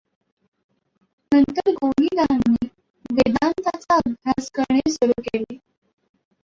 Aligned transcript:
नंतर 1.31 1.69
गोनीदांनी 1.73 2.67
वेदान्ताचा 3.09 3.95
अभ्यास 3.97 4.49
करणे 4.55 4.91
सुरू 4.91 5.21
केले. 5.21 5.57